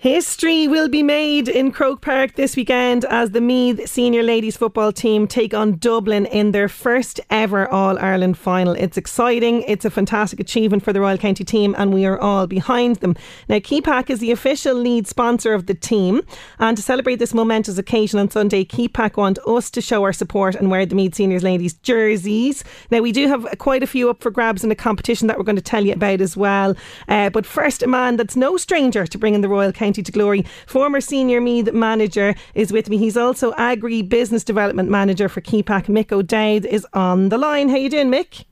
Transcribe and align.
History 0.00 0.66
will 0.66 0.88
be 0.88 1.02
made 1.02 1.46
in 1.46 1.72
Croke 1.72 2.00
Park 2.00 2.34
this 2.34 2.56
weekend 2.56 3.04
as 3.10 3.32
the 3.32 3.40
Meath 3.42 3.86
senior 3.86 4.22
ladies 4.22 4.56
football 4.56 4.92
team 4.92 5.26
take 5.26 5.52
on 5.52 5.76
Dublin 5.76 6.24
in 6.24 6.52
their 6.52 6.70
first 6.70 7.20
ever 7.28 7.68
All 7.68 7.98
Ireland 7.98 8.38
final. 8.38 8.72
It's 8.72 8.96
exciting, 8.96 9.60
it's 9.68 9.84
a 9.84 9.90
fantastic 9.90 10.40
achievement 10.40 10.82
for 10.82 10.94
the 10.94 11.02
Royal 11.02 11.18
County 11.18 11.44
team, 11.44 11.74
and 11.76 11.92
we 11.92 12.06
are 12.06 12.18
all 12.18 12.46
behind 12.46 12.96
them. 12.96 13.14
Now, 13.46 13.56
Kepak 13.56 14.08
is 14.08 14.20
the 14.20 14.30
official 14.30 14.74
lead 14.74 15.06
sponsor 15.06 15.52
of 15.52 15.66
the 15.66 15.74
team, 15.74 16.22
and 16.58 16.78
to 16.78 16.82
celebrate 16.82 17.16
this 17.16 17.34
momentous 17.34 17.76
occasion 17.76 18.18
on 18.18 18.30
Sunday, 18.30 18.64
Kepak 18.64 19.18
want 19.18 19.38
us 19.46 19.70
to 19.70 19.82
show 19.82 20.02
our 20.04 20.14
support 20.14 20.54
and 20.54 20.70
wear 20.70 20.86
the 20.86 20.94
Meath 20.94 21.14
seniors 21.14 21.42
ladies 21.42 21.74
jerseys. 21.74 22.64
Now, 22.90 23.00
we 23.00 23.12
do 23.12 23.28
have 23.28 23.46
quite 23.58 23.82
a 23.82 23.86
few 23.86 24.08
up 24.08 24.22
for 24.22 24.30
grabs 24.30 24.64
in 24.64 24.70
a 24.70 24.74
competition 24.74 25.26
that 25.26 25.36
we're 25.36 25.44
going 25.44 25.56
to 25.56 25.62
tell 25.62 25.84
you 25.84 25.92
about 25.92 26.22
as 26.22 26.38
well. 26.38 26.74
Uh, 27.06 27.28
but 27.28 27.44
first, 27.44 27.82
a 27.82 27.86
man 27.86 28.16
that's 28.16 28.34
no 28.34 28.56
stranger 28.56 29.06
to 29.06 29.18
bringing 29.18 29.42
the 29.42 29.48
Royal 29.50 29.72
County 29.72 29.89
County 29.90 30.04
to 30.04 30.12
glory. 30.12 30.44
Former 30.68 31.00
senior 31.00 31.40
Meath 31.40 31.72
manager 31.72 32.36
is 32.54 32.72
with 32.72 32.88
me. 32.88 32.96
He's 32.96 33.16
also 33.16 33.52
agri 33.54 34.02
business 34.02 34.44
development 34.44 34.88
manager 34.88 35.28
for 35.28 35.40
Kepak. 35.40 35.86
Mick 35.86 36.12
O'Dowd 36.12 36.64
is 36.64 36.86
on 36.92 37.28
the 37.28 37.36
line. 37.36 37.68
How 37.68 37.74
you 37.74 37.90
doing, 37.90 38.08
Mick? 38.08 38.44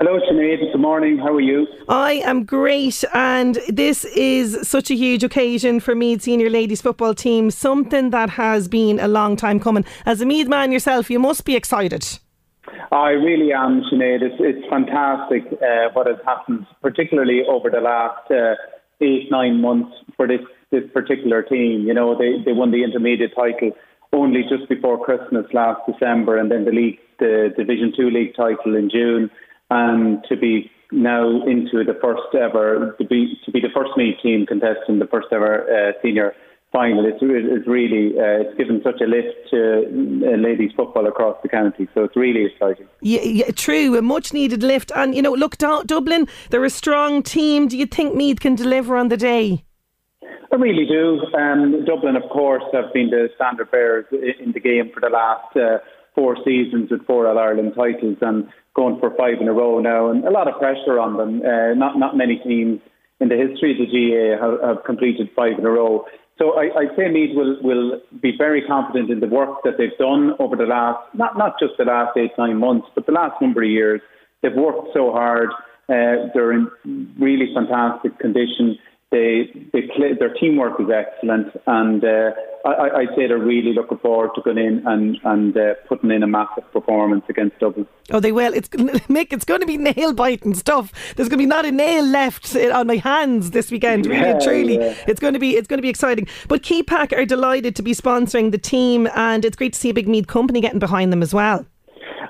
Hello, 0.00 0.18
Sinead. 0.28 0.72
Good 0.72 0.80
morning. 0.80 1.18
How 1.18 1.32
are 1.32 1.40
you? 1.40 1.68
I 1.88 2.14
am 2.14 2.44
great, 2.44 3.04
and 3.14 3.60
this 3.68 4.04
is 4.06 4.68
such 4.68 4.90
a 4.90 4.96
huge 4.96 5.22
occasion 5.22 5.78
for 5.78 5.94
Meath 5.94 6.22
senior 6.22 6.50
ladies 6.50 6.82
football 6.82 7.14
team. 7.14 7.52
Something 7.52 8.10
that 8.10 8.30
has 8.30 8.66
been 8.66 8.98
a 8.98 9.06
long 9.06 9.36
time 9.36 9.60
coming. 9.60 9.84
As 10.04 10.20
a 10.20 10.26
Meath 10.26 10.48
man 10.48 10.72
yourself, 10.72 11.08
you 11.10 11.20
must 11.20 11.44
be 11.44 11.54
excited. 11.54 12.18
I 12.90 13.10
really 13.10 13.52
am, 13.52 13.82
Sinead. 13.82 14.22
It's, 14.22 14.34
it's 14.40 14.68
fantastic 14.68 15.44
uh, 15.62 15.90
what 15.92 16.08
has 16.08 16.18
happened, 16.26 16.66
particularly 16.82 17.42
over 17.48 17.70
the 17.70 17.80
last 17.80 18.28
uh, 18.32 18.54
eight, 19.00 19.30
nine 19.30 19.60
months 19.60 19.94
for 20.16 20.26
this 20.26 20.40
this 20.70 20.82
particular 20.92 21.42
team. 21.42 21.86
You 21.86 21.94
know, 21.94 22.16
they, 22.16 22.42
they 22.44 22.52
won 22.52 22.70
the 22.70 22.82
intermediate 22.82 23.34
title 23.34 23.72
only 24.12 24.42
just 24.42 24.68
before 24.68 25.02
Christmas 25.04 25.46
last 25.52 25.80
December, 25.90 26.38
and 26.38 26.50
then 26.50 26.64
the 26.64 26.72
league, 26.72 26.98
the 27.18 27.52
Division 27.56 27.92
Two 27.96 28.10
league 28.10 28.34
title 28.36 28.76
in 28.76 28.90
June, 28.90 29.30
and 29.70 30.24
to 30.28 30.36
be 30.36 30.70
now 30.92 31.42
into 31.46 31.82
the 31.84 31.98
first 32.00 32.34
ever 32.34 32.94
to 32.98 33.04
be 33.04 33.38
to 33.44 33.50
be 33.50 33.60
the 33.60 33.68
first 33.74 33.90
Meath 33.96 34.16
team 34.22 34.46
contesting 34.46 34.98
the 34.98 35.06
first 35.06 35.28
ever 35.32 35.66
uh, 35.68 35.92
senior 36.02 36.32
final. 36.72 37.04
It's, 37.04 37.18
it's 37.20 37.66
really 37.66 38.18
uh, 38.18 38.46
it's 38.46 38.56
given 38.56 38.80
such 38.84 39.00
a 39.00 39.06
lift 39.06 39.50
to 39.50 39.82
uh, 40.24 40.36
ladies 40.36 40.70
football 40.76 41.06
across 41.06 41.36
the 41.42 41.48
county, 41.48 41.88
so 41.94 42.04
it's 42.04 42.16
really 42.16 42.44
exciting. 42.44 42.86
Yeah, 43.00 43.22
yeah, 43.22 43.50
true, 43.50 43.96
a 43.96 44.02
much 44.02 44.32
needed 44.32 44.62
lift. 44.62 44.92
And 44.94 45.14
you 45.14 45.22
know, 45.22 45.32
look, 45.32 45.58
Dublin, 45.58 46.28
they're 46.50 46.64
a 46.64 46.70
strong 46.70 47.22
team. 47.22 47.68
Do 47.68 47.76
you 47.76 47.86
think 47.86 48.14
Meath 48.14 48.40
can 48.40 48.54
deliver 48.54 48.96
on 48.96 49.08
the 49.08 49.16
day? 49.16 49.65
I 50.52 50.56
really 50.56 50.86
do. 50.86 51.20
Um, 51.34 51.84
Dublin, 51.84 52.16
of 52.16 52.28
course, 52.30 52.64
have 52.72 52.92
been 52.92 53.10
the 53.10 53.28
standard 53.36 53.70
bearers 53.70 54.06
in 54.12 54.52
the 54.52 54.60
game 54.60 54.90
for 54.92 55.00
the 55.00 55.10
last 55.10 55.56
uh, 55.56 55.78
four 56.14 56.36
seasons 56.44 56.90
with 56.90 57.06
four 57.06 57.26
All 57.26 57.38
Ireland 57.38 57.72
titles 57.76 58.18
and 58.20 58.48
going 58.74 58.98
for 59.00 59.10
five 59.16 59.40
in 59.40 59.48
a 59.48 59.52
row 59.52 59.80
now, 59.80 60.10
and 60.10 60.24
a 60.24 60.30
lot 60.30 60.48
of 60.48 60.58
pressure 60.58 60.98
on 60.98 61.16
them. 61.16 61.42
Uh, 61.42 61.74
not 61.74 61.98
not 61.98 62.16
many 62.16 62.38
teams 62.38 62.80
in 63.20 63.28
the 63.28 63.36
history 63.36 63.72
of 63.72 63.78
the 63.78 63.88
GAA 63.88 64.36
have, 64.40 64.76
have 64.76 64.84
completed 64.84 65.28
five 65.34 65.58
in 65.58 65.64
a 65.64 65.70
row. 65.70 66.04
So 66.38 66.52
I, 66.52 66.68
I 66.76 66.96
say 66.96 67.08
Meath 67.08 67.34
will 67.34 67.56
will 67.62 68.00
be 68.20 68.32
very 68.36 68.62
confident 68.66 69.10
in 69.10 69.20
the 69.20 69.26
work 69.26 69.62
that 69.64 69.78
they've 69.78 69.96
done 69.98 70.32
over 70.38 70.56
the 70.56 70.66
last 70.66 70.98
not 71.14 71.38
not 71.38 71.58
just 71.58 71.74
the 71.78 71.84
last 71.84 72.16
eight 72.16 72.32
nine 72.38 72.58
months, 72.58 72.88
but 72.94 73.06
the 73.06 73.12
last 73.12 73.40
number 73.40 73.62
of 73.62 73.70
years. 73.70 74.00
They've 74.42 74.54
worked 74.54 74.88
so 74.92 75.12
hard. 75.12 75.48
Uh, 75.88 76.28
they're 76.34 76.52
in 76.52 76.68
really 77.18 77.48
fantastic 77.54 78.18
condition. 78.18 78.78
They, 79.12 79.50
they 79.72 79.82
play, 79.96 80.14
their 80.18 80.34
teamwork 80.34 80.80
is 80.80 80.88
excellent, 80.90 81.48
and 81.68 82.02
uh, 82.04 82.32
I, 82.64 82.90
I'd 82.96 83.08
say 83.16 83.28
they're 83.28 83.38
really 83.38 83.72
looking 83.72 83.98
forward 83.98 84.30
to 84.34 84.42
going 84.42 84.58
in 84.58 84.82
and 84.84 85.16
and 85.22 85.56
uh, 85.56 85.74
putting 85.88 86.10
in 86.10 86.24
a 86.24 86.26
massive 86.26 86.64
performance 86.72 87.24
against 87.28 87.56
Dublin. 87.60 87.86
Oh, 88.10 88.18
they 88.18 88.32
will. 88.32 88.52
It's 88.52 88.68
Mick. 89.08 89.32
It's 89.32 89.44
going 89.44 89.60
to 89.60 89.66
be 89.66 89.76
nail 89.76 90.12
biting 90.12 90.54
stuff. 90.54 90.92
There's 91.14 91.28
going 91.28 91.38
to 91.38 91.44
be 91.44 91.46
not 91.46 91.64
a 91.64 91.70
nail 91.70 92.04
left 92.04 92.56
on 92.56 92.88
my 92.88 92.96
hands 92.96 93.52
this 93.52 93.70
weekend. 93.70 94.06
Really, 94.06 94.20
yeah, 94.20 94.38
truly, 94.40 94.78
yeah. 94.78 94.94
it's 95.06 95.20
going 95.20 95.34
to 95.34 95.38
be 95.38 95.56
it's 95.56 95.68
going 95.68 95.78
to 95.78 95.82
be 95.82 95.88
exciting. 95.88 96.26
But 96.48 96.62
Kepak 96.62 97.16
are 97.16 97.24
delighted 97.24 97.76
to 97.76 97.82
be 97.82 97.94
sponsoring 97.94 98.50
the 98.50 98.58
team, 98.58 99.08
and 99.14 99.44
it's 99.44 99.56
great 99.56 99.74
to 99.74 99.78
see 99.78 99.90
a 99.90 99.94
big 99.94 100.08
Meath 100.08 100.26
company 100.26 100.60
getting 100.60 100.80
behind 100.80 101.12
them 101.12 101.22
as 101.22 101.32
well. 101.32 101.64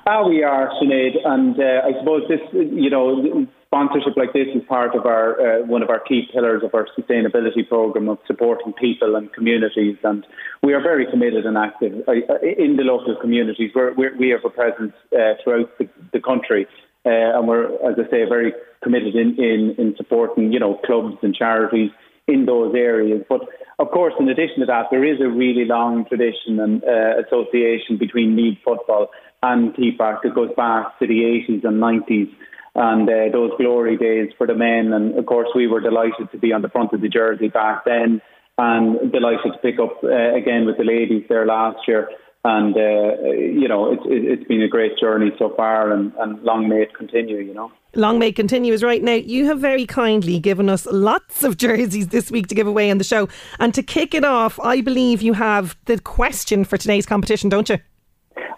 Ah, 0.05 0.25
we 0.25 0.43
are, 0.43 0.69
Sinead, 0.79 1.17
and 1.25 1.59
uh, 1.59 1.81
I 1.85 1.99
suppose 1.99 2.23
this, 2.29 2.39
you 2.53 2.89
know, 2.89 3.47
sponsorship 3.67 4.15
like 4.15 4.33
this 4.33 4.47
is 4.55 4.63
part 4.67 4.95
of 4.95 5.05
our 5.05 5.29
uh, 5.39 5.65
one 5.65 5.83
of 5.83 5.89
our 5.89 5.99
key 5.99 6.27
pillars 6.33 6.63
of 6.63 6.73
our 6.73 6.87
sustainability 6.97 7.67
program 7.67 8.09
of 8.09 8.17
supporting 8.25 8.73
people 8.73 9.15
and 9.15 9.31
communities, 9.33 9.97
and 10.03 10.25
we 10.63 10.73
are 10.73 10.81
very 10.81 11.05
committed 11.09 11.45
and 11.45 11.57
active 11.57 11.93
uh, 12.07 12.13
in 12.41 12.77
the 12.77 12.83
local 12.83 13.15
communities. 13.19 13.71
We're, 13.75 13.93
we're, 13.93 14.17
we 14.17 14.29
have 14.29 14.45
a 14.45 14.49
presence 14.49 14.93
uh, 15.13 15.33
throughout 15.43 15.77
the, 15.77 15.89
the 16.13 16.21
country, 16.21 16.65
uh, 17.05 17.09
and 17.37 17.47
we're, 17.47 17.65
as 17.89 17.95
I 17.99 18.09
say, 18.09 18.25
very 18.27 18.53
committed 18.83 19.15
in, 19.15 19.35
in, 19.37 19.75
in 19.77 19.95
supporting, 19.97 20.53
you 20.53 20.59
know, 20.59 20.79
clubs 20.85 21.17
and 21.21 21.35
charities 21.35 21.91
in 22.27 22.45
those 22.45 22.73
areas. 22.75 23.23
But 23.27 23.41
of 23.79 23.91
course, 23.91 24.13
in 24.19 24.27
addition 24.29 24.59
to 24.61 24.65
that, 24.65 24.85
there 24.91 25.05
is 25.05 25.19
a 25.21 25.29
really 25.29 25.65
long 25.65 26.05
tradition 26.05 26.59
and 26.59 26.83
uh, 26.83 27.21
association 27.25 27.97
between 27.97 28.35
Meath 28.35 28.57
football 28.63 29.09
and 29.43 29.73
Kepak. 29.75 30.25
It 30.25 30.35
goes 30.35 30.51
back 30.55 30.97
to 30.99 31.07
the 31.07 31.21
80s 31.47 31.63
and 31.63 31.81
90s 31.81 32.33
and 32.75 33.09
uh, 33.09 33.31
those 33.31 33.51
glory 33.57 33.97
days 33.97 34.31
for 34.37 34.47
the 34.47 34.55
men. 34.55 34.93
And 34.93 35.17
of 35.17 35.25
course, 35.25 35.49
we 35.55 35.67
were 35.67 35.81
delighted 35.81 36.31
to 36.31 36.37
be 36.37 36.53
on 36.53 36.61
the 36.61 36.69
front 36.69 36.93
of 36.93 37.01
the 37.01 37.09
jersey 37.09 37.49
back 37.49 37.85
then 37.85 38.21
and 38.57 39.11
delighted 39.11 39.53
to 39.53 39.59
pick 39.61 39.79
up 39.79 40.03
uh, 40.03 40.35
again 40.35 40.65
with 40.65 40.77
the 40.77 40.83
ladies 40.83 41.23
there 41.29 41.45
last 41.45 41.79
year. 41.87 42.09
And, 42.43 42.75
uh, 42.77 43.31
you 43.31 43.67
know, 43.67 43.91
it's, 43.91 44.03
it's 44.05 44.47
been 44.47 44.61
a 44.61 44.67
great 44.67 44.97
journey 44.97 45.31
so 45.37 45.53
far 45.57 45.91
and, 45.91 46.13
and 46.19 46.41
long 46.43 46.69
may 46.69 46.83
it 46.83 46.95
continue, 46.95 47.37
you 47.37 47.53
know. 47.53 47.71
Long 47.95 48.19
may 48.19 48.29
it 48.29 48.35
continue 48.35 48.73
is 48.73 48.83
right 48.83 49.01
now. 49.01 49.13
You 49.13 49.47
have 49.47 49.59
very 49.59 49.85
kindly 49.85 50.39
given 50.39 50.69
us 50.69 50.85
lots 50.85 51.43
of 51.43 51.57
jerseys 51.65 52.07
this 52.07 52.31
week 52.31 52.47
to 52.47 52.55
give 52.55 52.67
away 52.67 52.91
on 52.91 52.99
the 52.99 53.03
show. 53.03 53.27
And 53.59 53.73
to 53.73 53.83
kick 53.83 54.13
it 54.13 54.23
off, 54.23 54.59
I 54.59 54.81
believe 54.81 55.21
you 55.21 55.33
have 55.33 55.75
the 55.85 55.99
question 55.99 56.63
for 56.63 56.77
today's 56.77 57.05
competition, 57.05 57.49
don't 57.49 57.67
you? 57.69 57.79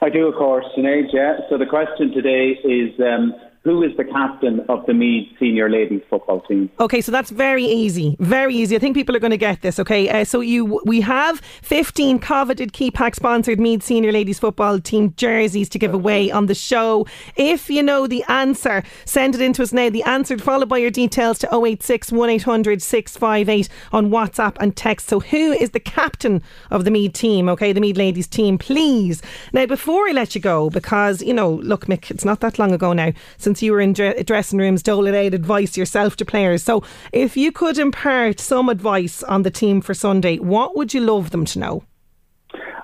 I 0.01 0.09
do, 0.09 0.27
of 0.27 0.35
course, 0.35 0.65
Sinead, 0.77 1.13
yeah. 1.13 1.39
So 1.49 1.57
the 1.57 1.65
question 1.65 2.11
today 2.13 2.57
is 2.63 2.97
um, 2.99 3.33
who 3.63 3.83
is 3.83 3.91
the 3.97 4.05
captain 4.05 4.61
of 4.69 4.85
the 4.85 4.93
Meath 4.93 5.27
senior 5.37 5.69
ladies 5.69 6.01
football 6.09 6.39
team? 6.41 6.69
Okay, 6.79 7.01
so 7.01 7.11
that's 7.11 7.29
very 7.29 7.65
easy, 7.65 8.15
very 8.19 8.55
easy. 8.55 8.75
I 8.75 8.79
think 8.79 8.95
people 8.95 9.15
are 9.15 9.19
going 9.19 9.31
to 9.31 9.37
get 9.37 9.61
this. 9.61 9.79
Okay, 9.79 10.07
uh, 10.09 10.23
so 10.23 10.39
you 10.39 10.81
we 10.85 11.01
have 11.01 11.41
fifteen 11.61 12.19
coveted 12.19 12.71
Kepak 12.71 13.15
sponsored 13.15 13.59
Meath 13.59 13.83
senior 13.83 14.13
ladies 14.13 14.39
football 14.39 14.79
team 14.79 15.13
jerseys 15.17 15.67
to 15.69 15.79
give 15.79 15.93
away 15.93 16.31
on 16.31 16.45
the 16.45 16.55
show. 16.55 17.05
If 17.35 17.69
you 17.69 17.83
know 17.83 18.07
the 18.07 18.23
answer, 18.29 18.81
send 19.03 19.35
it 19.35 19.41
in 19.41 19.51
to 19.53 19.63
us 19.63 19.73
now. 19.73 19.89
The 19.89 20.03
answer 20.03 20.37
followed 20.37 20.69
by 20.69 20.77
your 20.77 20.91
details 20.91 21.37
to 21.39 21.49
086 21.53 22.13
1800 22.13 22.81
658 22.81 23.67
on 23.91 24.09
WhatsApp 24.09 24.55
and 24.61 24.75
text. 24.75 25.09
So 25.09 25.19
who 25.19 25.51
is 25.51 25.71
the 25.71 25.81
captain 25.81 26.41
of 26.71 26.85
the 26.85 26.91
Meath 26.91 27.13
team? 27.13 27.49
Okay, 27.49 27.73
the 27.73 27.81
Meath 27.81 27.97
ladies 27.97 28.27
team, 28.27 28.57
please. 28.57 29.21
Now 29.51 29.65
before 29.65 30.07
I 30.07 30.13
let 30.13 30.33
you 30.33 30.39
go, 30.39 30.69
because 30.69 31.21
you 31.21 31.33
know, 31.33 31.55
look, 31.55 31.87
Mick, 31.87 32.09
it's 32.09 32.23
not 32.23 32.39
that 32.39 32.57
long 32.57 32.71
ago 32.71 32.93
now. 32.93 33.11
So 33.37 33.48
since 33.49 33.63
you 33.63 33.71
were 33.71 33.81
in 33.81 33.93
dressing 33.93 34.59
rooms 34.59 34.83
doling 34.83 35.15
out 35.15 35.33
advice 35.33 35.75
yourself 35.75 36.15
to 36.15 36.23
players. 36.23 36.61
So, 36.61 36.83
if 37.11 37.35
you 37.35 37.51
could 37.51 37.79
impart 37.79 38.39
some 38.39 38.69
advice 38.69 39.23
on 39.23 39.41
the 39.41 39.49
team 39.49 39.81
for 39.81 39.95
Sunday, 39.95 40.37
what 40.37 40.77
would 40.77 40.93
you 40.93 41.01
love 41.01 41.31
them 41.31 41.45
to 41.45 41.57
know? 41.57 41.83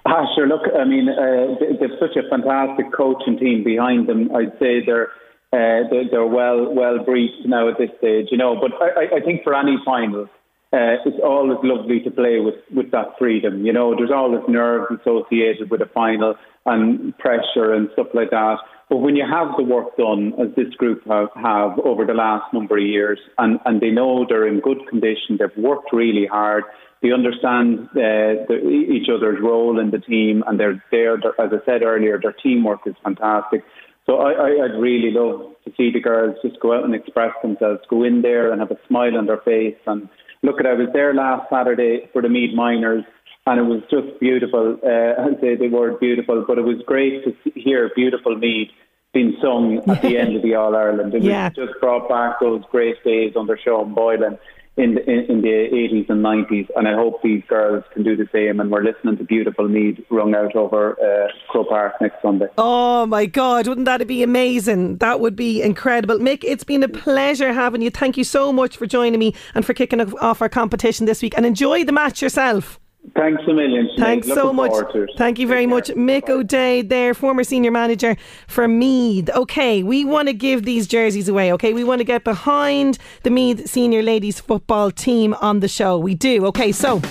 Ah, 0.08 0.26
sure. 0.34 0.48
Look, 0.48 0.64
I 0.76 0.84
mean, 0.84 1.08
uh, 1.08 1.54
they've 1.80 2.00
such 2.00 2.18
a 2.18 2.28
fantastic 2.32 2.92
coaching 2.98 3.38
team 3.38 3.64
behind 3.64 4.10
them. 4.10 4.36
I'd 4.36 4.58
say 4.58 4.84
they're 4.84 5.10
uh, 5.54 5.86
they're, 5.92 6.10
they're, 6.10 6.26
well 6.26 6.74
well 6.74 6.98
briefed 7.06 7.46
now 7.46 7.70
at 7.70 7.78
this 7.78 7.92
stage, 8.00 8.30
you 8.32 8.38
know. 8.38 8.60
But 8.60 8.72
I, 8.82 9.18
I 9.18 9.20
think 9.22 9.44
for 9.44 9.54
any 9.54 9.78
final, 9.86 10.28
uh, 10.76 11.00
it's 11.06 11.22
always 11.24 11.58
lovely 11.64 12.02
to 12.02 12.12
play 12.12 12.40
with 12.40 12.60
with 12.78 12.92
that 12.92 13.18
freedom. 13.18 13.66
You 13.66 13.72
know, 13.72 13.96
there's 13.96 14.12
always 14.12 14.44
nerves 14.50 14.88
associated 15.00 15.72
with 15.72 15.82
a 15.82 15.90
final 15.94 16.36
and 16.66 17.18
pressure 17.18 17.74
and 17.74 17.90
stuff 17.94 18.08
like 18.14 18.32
that. 18.32 18.58
But 18.90 18.98
when 18.98 19.16
you 19.16 19.26
have 19.26 19.56
the 19.58 19.64
work 19.64 19.96
done, 19.98 20.34
as 20.40 20.54
this 20.56 20.74
group 20.76 21.02
have, 21.08 21.30
have 21.36 21.80
over 21.80 22.06
the 22.06 22.14
last 22.14 22.54
number 22.54 22.78
of 22.78 22.84
years, 22.84 23.20
and, 23.38 23.60
and 23.66 23.82
they 23.82 23.90
know 23.90 24.26
they're 24.28 24.48
in 24.48 24.60
good 24.60 24.88
condition, 24.90 25.38
they've 25.40 25.64
worked 25.64 25.92
really 25.92 26.28
hard, 26.28 26.66
they 27.02 27.12
understand 27.12 27.90
uh, 27.92 28.46
the, 28.48 28.58
each 28.96 29.08
other's 29.10 29.40
role 29.42 29.80
in 29.80 29.92
the 29.92 30.00
team, 30.00 30.44
and 30.46 30.60
they're 30.60 30.84
there. 30.92 31.16
As 31.16 31.52
I 31.52 31.66
said 31.66 31.82
earlier, 31.84 32.20
their 32.22 32.34
teamwork 32.34 32.82
is 32.86 32.96
fantastic. 33.04 33.64
So 34.06 34.18
I, 34.18 34.32
I, 34.34 34.66
I'd 34.66 34.80
really 34.80 35.12
love 35.12 35.54
to 35.66 35.72
see 35.78 35.92
the 35.92 36.00
girls 36.00 36.36
just 36.44 36.60
go 36.60 36.78
out 36.78 36.84
and 36.84 36.94
express 36.94 37.34
themselves, 37.42 37.82
go 37.90 38.04
in 38.04 38.22
there 38.22 38.52
and 38.52 38.62
have 38.62 38.72
a 38.72 38.80
smile 38.88 39.18
on 39.18 39.26
their 39.26 39.42
face. 39.42 39.78
And 39.88 40.10
look 40.46 40.60
at, 40.60 40.66
I 40.66 40.74
was 40.74 40.90
there 40.94 41.14
last 41.14 41.50
Saturday 41.50 42.10
for 42.14 42.22
the 42.22 42.30
Meath 42.30 42.56
Minors 42.56 43.04
and 43.48 43.60
it 43.60 43.64
was 43.64 43.82
just 43.92 44.20
beautiful. 44.20 44.78
Uh, 44.84 45.22
I 45.22 45.40
say 45.40 45.56
the 45.56 45.70
word 45.70 46.00
beautiful, 46.00 46.44
but 46.48 46.58
it 46.58 46.64
was 46.64 46.82
great 46.86 47.24
to 47.26 47.52
hear 47.54 47.92
beautiful 47.96 48.36
Meath" 48.36 48.72
being 49.14 49.38
sung 49.42 49.82
at 49.88 50.02
the 50.02 50.18
end 50.18 50.36
of 50.36 50.42
the 50.42 50.56
All 50.56 50.76
Ireland. 50.76 51.14
It 51.14 51.24
yeah. 51.24 51.50
was 51.50 51.56
just 51.56 51.80
brought 51.80 52.10
back 52.10 52.40
those 52.40 52.64
great 52.72 53.02
days 53.04 53.34
under 53.38 53.58
Sean 53.58 53.94
Boylan 53.94 54.38
in 54.78 54.96
the, 54.96 55.10
in, 55.10 55.42
the 55.42 55.48
80s 55.48 56.10
and 56.10 56.24
90s, 56.24 56.68
and 56.76 56.88
I 56.88 56.94
hope 56.94 57.22
these 57.24 57.44
girls 57.48 57.84
can 57.94 58.04
do 58.04 58.16
the 58.16 58.28
same. 58.34 58.60
And 58.60 58.70
we're 58.70 58.84
listening 58.84 59.18
to 59.18 59.24
beautiful 59.24 59.68
Meath 59.70 60.00
rung 60.10 60.36
out 60.36 60.56
over 60.56 60.94
uh, 61.00 61.28
Croke 61.50 61.70
Park 61.70 61.94
next 62.02 62.22
Sunday. 62.22 62.48
Oh 62.58 63.06
my 63.06 63.26
God, 63.26 63.68
wouldn't 63.68 63.86
that 63.86 64.06
be 64.08 64.22
amazing? 64.22 64.98
That 64.98 65.22
would 65.22 65.36
be 65.36 65.62
incredible. 65.62 66.18
Mick, 66.18 66.44
it's 66.44 66.66
been 66.66 66.84
a 66.84 66.90
pleasure 66.90 67.54
having 67.54 67.82
you. 67.82 67.90
Thank 67.90 68.18
you 68.18 68.26
so 68.26 68.52
much 68.52 68.76
for 68.76 68.86
joining 68.86 69.20
me 69.20 69.34
and 69.54 69.66
for 69.66 69.74
kicking 69.74 70.02
off 70.02 70.42
our 70.42 70.50
competition 70.50 71.06
this 71.06 71.22
week. 71.22 71.34
And 71.38 71.46
enjoy 71.46 71.86
the 71.86 71.94
match 71.94 72.22
yourself. 72.22 72.80
Thanks 73.16 73.44
a 73.48 73.54
million. 73.54 73.90
Thanks 73.98 74.28
Looking 74.28 74.44
so 74.44 74.54
much. 74.54 74.72
Thank 75.18 75.40
you 75.40 75.48
very 75.48 75.62
Take 75.62 75.70
much. 75.70 75.88
Care. 75.88 75.96
Mick 75.96 76.30
O'Dowd, 76.30 76.90
there, 76.90 77.14
former 77.14 77.44
senior 77.44 77.72
manager 77.72 78.18
for 78.48 78.68
Meath. 78.68 79.30
Okay, 79.30 79.84
we 79.84 80.04
want 80.04 80.28
to 80.28 80.34
give 80.34 80.64
these 80.64 80.88
jerseys 80.88 81.30
away, 81.30 81.54
okay? 81.54 81.74
We 81.74 81.84
want 81.84 82.00
to 82.00 82.06
get 82.06 82.24
behind 82.24 82.98
the 83.24 83.30
Meath 83.30 83.68
senior 83.70 84.02
ladies 84.02 84.40
football 84.40 84.92
team 84.92 85.36
on 85.36 85.60
the 85.60 85.68
show. 85.68 85.98
We 85.98 86.16
do. 86.16 86.46
Okay, 86.48 86.72
so 86.72 87.02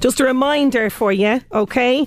just 0.00 0.20
a 0.20 0.24
reminder 0.24 0.88
for 0.88 1.12
you, 1.12 1.40
okay? 1.52 2.06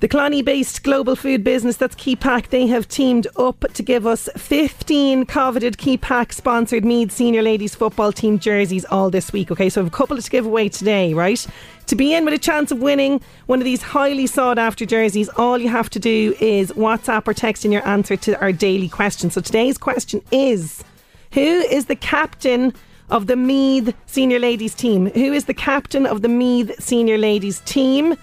The 0.00 0.08
Clonee 0.08 0.44
based 0.44 0.84
global 0.84 1.16
food 1.16 1.42
business 1.42 1.76
that's 1.76 1.96
Kepak, 1.96 2.50
they 2.50 2.68
have 2.68 2.86
teamed 2.86 3.26
up 3.36 3.64
to 3.72 3.82
give 3.82 4.06
us 4.06 4.28
15 4.36 5.26
coveted 5.26 5.76
Kepak 5.76 6.32
sponsored 6.32 6.84
Meath 6.84 7.10
senior 7.10 7.42
ladies 7.42 7.74
football 7.74 8.12
team 8.12 8.38
jerseys 8.38 8.84
all 8.84 9.10
this 9.10 9.32
week. 9.32 9.50
Okay, 9.50 9.68
so 9.68 9.80
I 9.80 9.82
have 9.82 9.92
a 9.92 9.96
couple 9.96 10.16
to 10.16 10.30
give 10.30 10.46
away 10.46 10.68
today, 10.68 11.14
right? 11.14 11.44
To 11.86 11.96
be 11.96 12.14
in 12.14 12.24
with 12.24 12.32
a 12.32 12.38
chance 12.38 12.70
of 12.70 12.78
winning 12.78 13.20
one 13.46 13.58
of 13.58 13.64
these 13.64 13.82
highly 13.82 14.28
sought 14.28 14.56
after 14.56 14.86
jerseys, 14.86 15.28
all 15.30 15.58
you 15.58 15.68
have 15.68 15.90
to 15.90 15.98
do 15.98 16.32
is 16.38 16.70
WhatsApp 16.74 17.26
or 17.26 17.34
text 17.34 17.64
in 17.64 17.72
your 17.72 17.84
answer 17.84 18.16
to 18.18 18.40
our 18.40 18.52
daily 18.52 18.88
question. 18.88 19.32
So 19.32 19.40
today's 19.40 19.78
question 19.78 20.22
is 20.30 20.84
Who 21.32 21.40
is 21.40 21.86
the 21.86 21.96
captain 21.96 22.72
of 23.10 23.26
the 23.26 23.34
Meath 23.34 23.92
senior 24.06 24.38
ladies 24.38 24.76
team? 24.76 25.06
Who 25.06 25.32
is 25.32 25.46
the 25.46 25.54
captain 25.54 26.06
of 26.06 26.22
the 26.22 26.28
Meath 26.28 26.80
senior 26.80 27.18
ladies 27.18 27.58
team? 27.62 28.14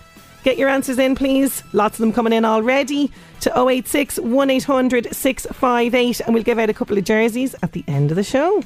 Get 0.46 0.60
your 0.60 0.70
answers 0.70 1.00
in, 1.00 1.16
please. 1.16 1.64
Lots 1.74 1.96
of 1.96 2.02
them 2.02 2.14
coming 2.14 2.32
in 2.32 2.46
already 2.46 3.10
to 3.42 3.52
086 3.68 4.20
1800 4.20 5.08
658, 5.12 6.20
and 6.20 6.36
we'll 6.36 6.44
give 6.44 6.60
out 6.60 6.70
a 6.70 6.74
couple 6.74 6.96
of 7.00 7.04
jerseys 7.04 7.56
at 7.64 7.72
the 7.72 7.84
end 7.88 8.12
of 8.12 8.16
the 8.16 8.24
show. 8.24 8.62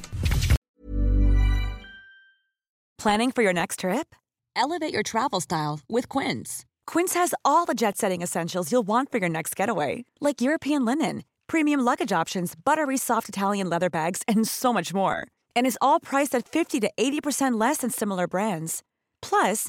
Planning 2.98 3.30
for 3.32 3.40
your 3.40 3.54
next 3.54 3.80
trip? 3.80 4.14
Elevate 4.54 4.92
your 4.92 5.02
travel 5.02 5.40
style 5.40 5.80
with 5.88 6.06
Quince. 6.10 6.66
Quince 6.86 7.14
has 7.14 7.34
all 7.46 7.64
the 7.64 7.72
jet 7.72 7.96
setting 7.96 8.20
essentials 8.20 8.70
you'll 8.70 8.86
want 8.86 9.10
for 9.10 9.16
your 9.16 9.30
next 9.30 9.56
getaway, 9.56 10.04
like 10.20 10.42
European 10.42 10.84
linen, 10.84 11.24
premium 11.46 11.80
luggage 11.80 12.12
options, 12.12 12.52
buttery 12.62 12.98
soft 12.98 13.30
Italian 13.30 13.70
leather 13.70 13.88
bags, 13.88 14.22
and 14.28 14.46
so 14.46 14.70
much 14.70 14.92
more. 14.92 15.26
And 15.56 15.66
is 15.66 15.78
all 15.80 15.98
priced 15.98 16.34
at 16.34 16.46
50 16.46 16.80
to 16.80 16.90
80% 16.98 17.58
less 17.58 17.78
than 17.78 17.88
similar 17.88 18.28
brands. 18.28 18.82
Plus, 19.22 19.68